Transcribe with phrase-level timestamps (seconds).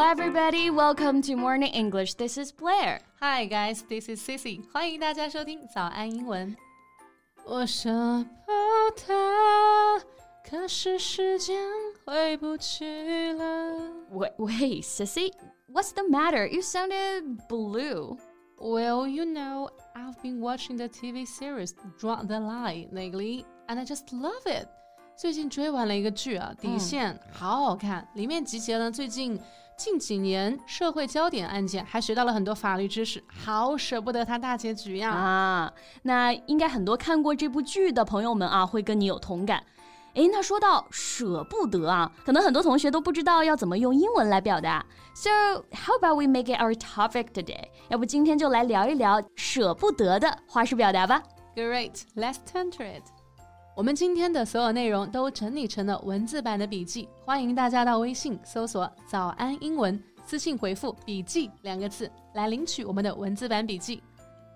[0.02, 0.70] everybody.
[0.70, 2.14] Welcome to Morning English.
[2.14, 3.00] This is Blair.
[3.20, 3.84] Hi, guys.
[3.86, 4.62] This is Cici.
[4.72, 6.56] 欢迎大家收听早安英文。
[7.44, 7.90] 我舍
[8.46, 8.52] 不
[8.96, 10.02] 得，
[10.48, 11.62] 可是时间
[12.06, 13.76] 回不去了。
[14.14, 15.30] Wait, wait, Sissy,
[15.70, 16.48] what's the matter?
[16.48, 18.16] You sounded blue.
[18.56, 23.84] Well, you know, I've been watching the TV series Draw the Line lately, and I
[23.84, 24.68] just love it.
[25.18, 29.38] 最近追完了一个剧啊，《底线》好好看，里面集结了最近
[29.83, 35.09] 近几年社会焦点案件，还学到了很多法律知识，好舍不得它大结局呀！
[35.09, 35.73] 啊，
[36.03, 39.63] 那应该很多看过这部剧的朋友们啊，会跟你有同感。
[40.13, 44.85] 诶，那说到舍不得啊，可能很多同学都不知道要怎么用英文来表达。
[45.15, 45.31] So
[45.71, 47.69] how about we make it our topic today？
[47.89, 51.23] 要不今天就来聊一聊舍不得的花式表达吧。
[51.55, 53.20] Great，let's turn to it。
[53.73, 64.03] 我们今天的所有内容都整理成了文字版的笔记，欢迎大家到微信搜索“早安英文”，私信回复“笔记”两个字来领取我们的文字版笔记。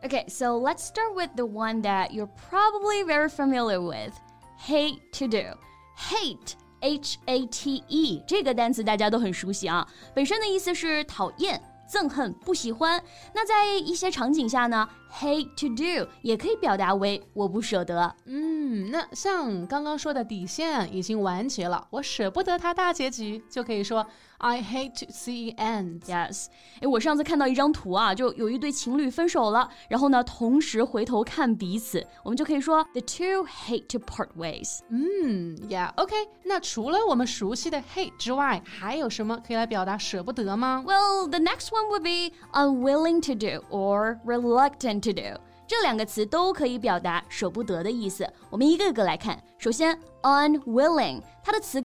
[0.03, 4.14] Okay, so let's start with the one that you're probably very familiar with.
[4.59, 5.58] Hate to do.
[5.97, 9.88] Hate, H A T E，这个单词大家都很熟悉啊。
[10.14, 11.59] 本身的意思是讨厌、
[11.90, 13.02] 憎恨、不喜欢。
[13.34, 18.14] 那在一些场景下呢，hate to do 也可以表达为我不舍得。
[18.25, 18.45] 嗯，
[18.92, 24.06] 那像刚刚说的底线已经完结了，我舍不得它大结局，就可以说。
[24.38, 26.02] I hate to see end.
[26.02, 26.48] Yes，
[26.82, 34.82] 哎，我上次看到一张图啊，就有一对情侣分手了，然后呢，同时回头看彼此，我们就可以说 The two hate to part ways.
[34.90, 36.14] 嗯，Yeah，OK。
[36.44, 45.40] 那除了我们熟悉的 hate 之外，还有什么可以来表达舍不得吗？Well, the next one would be unwilling to do or reluctant to do.
[45.68, 48.28] 这两个词都可以表达舍不得的意思。
[48.50, 49.42] 我们一个一个来看。
[49.58, 51.84] 首先，unwilling，它的词。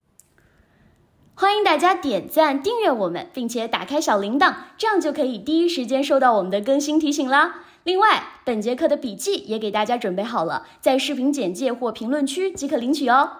[1.35, 7.63] 欢迎大家点赞、订阅我们，并且打开小铃铛，这样就可以第一时间收到我们的更新提醒啦。
[7.83, 13.31] 另外，本节课的笔记也给大家准备好了，在视频简介或评论区即可领取哦。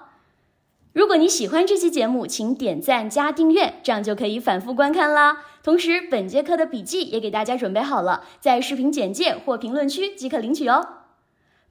[0.98, 5.46] 如果你喜欢这期节目，请点赞加订阅，这样就可以反复观看啦。
[5.62, 11.04] 同时，本节课的笔记也给大家准备好了，在视频简介或评论区即可领取哦。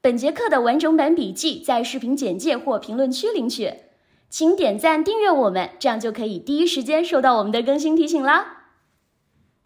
[0.01, 3.75] 本节课的完整版笔记在视频简介或评论区领取。
[4.31, 8.69] 请点赞订阅我们，这样就可以第一时间收到我们的更新提醒啦。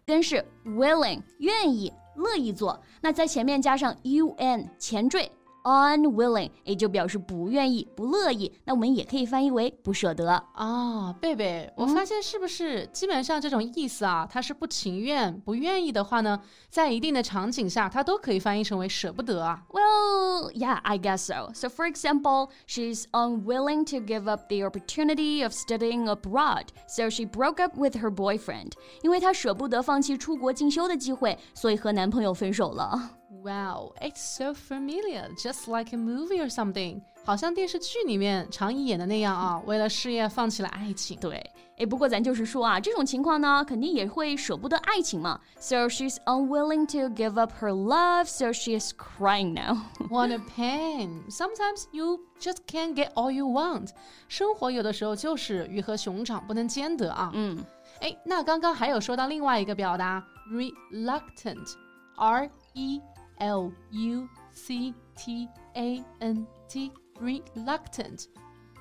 [0.07, 5.29] 跟是 willing，愿意、乐意做，那在前面加上 un 前缀。
[5.64, 11.12] unwilling 也就表示不愿意、不乐意，那我们也可以翻译为不舍得啊。
[11.20, 14.24] 贝贝，我发现是不是基本上这种意思啊？
[14.30, 19.60] 他是不情愿、不愿意的话呢，在一定的场景下，它都可以翻译成为舍不得啊。
[19.70, 21.50] Well, yeah, I guess so.
[21.52, 27.24] So, for example, she's unwilling to give up the opportunity of studying abroad, so she
[27.24, 28.70] broke up with her boyfriend.
[29.02, 33.10] 因为她舍不得放弃出国进修的机会，所以和男朋友分手了。
[33.42, 37.02] Wow, it's so familiar, just like a movie or something.
[37.24, 41.18] 好像电视剧里面常演的那样啊，为了事业放弃了爱情。
[41.18, 41.44] 对，
[41.76, 45.40] 哎，不过咱就是说啊，这种情况呢，肯定也会舍不得爱情嘛。
[45.58, 49.78] So she's unwilling to give up her love, so she is crying now.
[50.08, 51.28] What a pain!
[51.28, 53.88] Sometimes you just can't get all you want.
[54.28, 57.32] 生活有的时候就是鱼和熊掌不能兼得啊。
[57.34, 57.58] 嗯，
[58.00, 63.02] 哎，那刚刚还有说到另外一个表达，reluctant，r e。
[63.41, 68.25] L U C T A N T reluctant，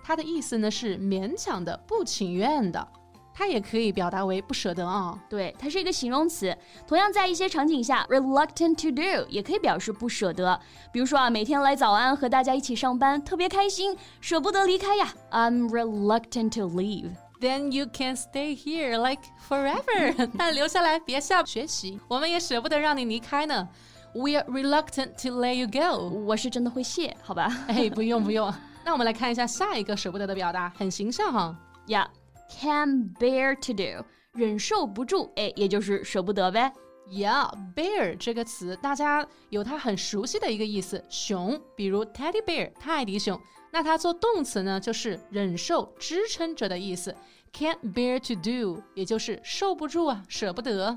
[0.05, 2.87] 它的意思呢是勉强的、不情愿的。
[3.33, 5.19] 它也可以表达为不舍得啊。
[5.31, 6.55] 对，它是一个形容词。
[6.87, 10.61] 同样，在一些场景下，reluctant to do 也可以表示不舍得。
[10.93, 15.15] 比如说啊，每天来早安和大家一起上班，特别开心，舍不得离开呀。
[15.31, 17.13] I'm reluctant to leave.
[17.41, 20.29] Then you can stay here like forever.
[20.35, 23.67] 那留下来别笑学习，我们也舍不得让你离开呢。
[24.13, 26.09] We're reluctant to let you go。
[26.27, 27.49] 我是真的会谢，好吧？
[27.69, 28.53] 哎，不用不用。
[28.85, 31.57] 那我们来看一下下一个舍不得的表达，很形象哈。
[31.87, 36.73] Yeah，can bear to do，忍受不住，哎，也就是舍不得呗。
[37.09, 43.41] Yeah，bear 这个词大家有它很熟悉的一个意思，熊，比如 teddy bear 泰迪熊。
[43.73, 47.15] 那它做动词呢，就是忍受、支撑着的意思。
[47.53, 50.97] Can't bear to do，也就是受不住啊，舍不得。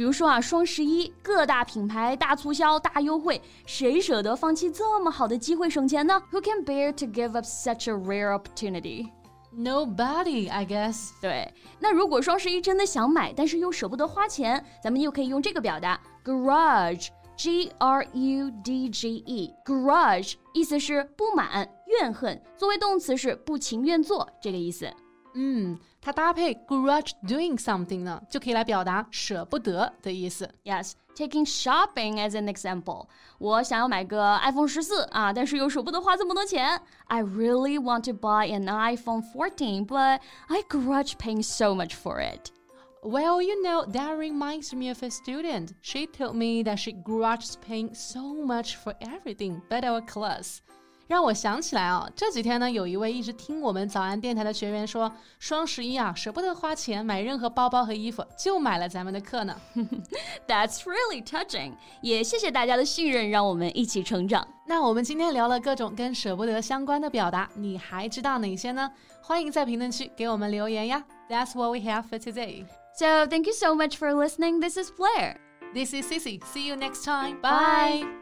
[0.00, 9.10] 比如说啊，双十一各大品牌大促销、大优惠，谁舍得放弃这么好的机会省钱呢？Who can bear to give up such a rare opportunity?
[9.54, 11.10] Nobody, I guess.
[11.20, 21.68] 对，那如果双十一真的想买，但是又舍不得花钱，咱们又可以用这个表达：garage, g r u d g e, garage，意思是不满、
[22.00, 24.90] 怨恨，作为动词是不情愿做这个意思。
[25.37, 30.49] 嗯，它搭配 grudge doing something 呢，就可以来表达舍不得的意思。
[30.63, 33.07] Yes, taking shopping as an example.
[33.37, 36.81] 我想要买个 iPhone 十四啊，但是又舍不得花这么多钱。
[37.07, 42.51] I really want to buy an iPhone 14, but I grudge paying so much for it.
[43.01, 45.73] Well, you know, that reminds me of a student.
[45.81, 50.61] She told me that she grudges paying so much for everything but our class.
[51.10, 59.56] 让我想起来啊，这几天呢，有一位一直听我们早安电台的学员说，双十一啊，舍不得花钱买任何包包和衣服，就买了咱们的课呢。
[60.46, 61.72] That's really touching。
[62.00, 64.46] 也谢谢大家的信任，让我们一起成长。
[64.68, 68.88] 那我们今天聊了各种跟舍不得相关的表达，你还知道哪些呢？
[69.20, 71.02] 欢迎在评论区给我们留言呀。
[71.28, 72.66] That's what we have for today.
[72.94, 74.60] So thank you so much for listening.
[74.60, 75.38] This is Blair.
[75.74, 76.40] This is Sissy.
[76.44, 77.40] See you next time.
[77.42, 78.19] Bye.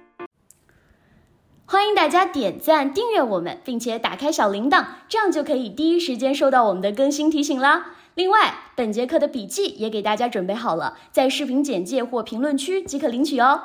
[1.70, 7.94] 欢迎大家点赞、订阅我们，并且打开小铃铛，这样就可以第一时间收到我们的更新提醒啦。
[8.14, 13.64] 另外，本节课的笔记也给大家准备好了，在视频简介或评论区即可领取哦。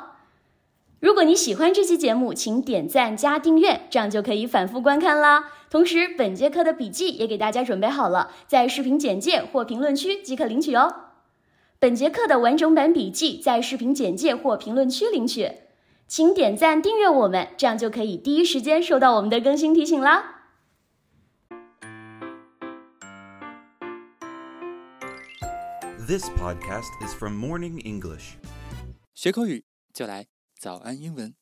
[1.00, 5.50] 如果你喜欢这期节目，请点赞加订阅，这样就可以反复观看啦。
[5.70, 10.94] 同时，本节课的笔记也给大家准备好了，在视频简介或评论区即可领取哦。
[11.78, 15.50] 本节课的完整版笔记在视频简介或评论区领取。
[16.06, 20.32] 请点赞订阅我们，这样就可以第一时间收到我们的更新提醒啦。
[26.06, 28.34] This podcast is from Morning English.
[29.14, 30.26] 学口语就来
[30.58, 31.34] 早安英文。